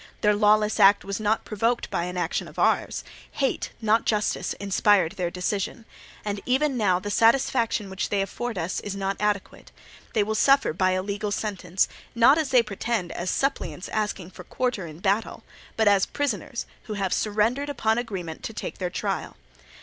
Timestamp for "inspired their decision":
4.53-5.85